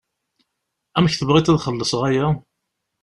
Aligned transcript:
Amek 0.97 1.13
tebɣiḍ 1.15 1.47
ad 1.47 1.61
xellṣeɣ 1.65 2.01
aya? 2.09 2.27